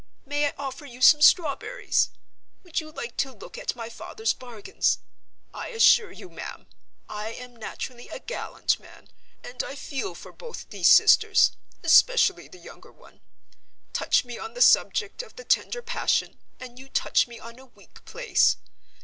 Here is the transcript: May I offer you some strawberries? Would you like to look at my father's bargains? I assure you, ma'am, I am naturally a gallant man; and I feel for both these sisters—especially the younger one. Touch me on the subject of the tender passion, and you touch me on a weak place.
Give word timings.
May 0.25 0.47
I 0.47 0.53
offer 0.57 0.87
you 0.87 0.99
some 0.99 1.21
strawberries? 1.21 2.09
Would 2.63 2.79
you 2.79 2.91
like 2.91 3.17
to 3.17 3.31
look 3.31 3.55
at 3.55 3.75
my 3.75 3.87
father's 3.87 4.33
bargains? 4.33 4.97
I 5.53 5.67
assure 5.67 6.11
you, 6.11 6.27
ma'am, 6.27 6.65
I 7.07 7.29
am 7.33 7.55
naturally 7.55 8.09
a 8.09 8.17
gallant 8.17 8.79
man; 8.79 9.09
and 9.43 9.63
I 9.63 9.75
feel 9.75 10.15
for 10.15 10.31
both 10.31 10.71
these 10.71 10.89
sisters—especially 10.89 12.47
the 12.47 12.57
younger 12.57 12.91
one. 12.91 13.21
Touch 13.93 14.25
me 14.25 14.39
on 14.39 14.55
the 14.55 14.61
subject 14.63 15.21
of 15.21 15.35
the 15.35 15.43
tender 15.43 15.83
passion, 15.83 16.39
and 16.59 16.79
you 16.79 16.89
touch 16.89 17.27
me 17.27 17.39
on 17.39 17.59
a 17.59 17.65
weak 17.67 18.03
place. 18.05 18.55